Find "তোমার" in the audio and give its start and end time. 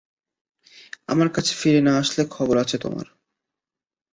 2.77-3.05